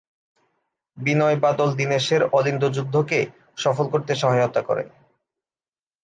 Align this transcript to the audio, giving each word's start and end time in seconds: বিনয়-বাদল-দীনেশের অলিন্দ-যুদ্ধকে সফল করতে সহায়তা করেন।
বিনয়-বাদল-দীনেশের 0.97 2.21
অলিন্দ-যুদ্ধকে 2.31 3.19
সফল 3.57 3.85
করতে 3.89 4.13
সহায়তা 4.15 4.61
করেন। 4.61 4.87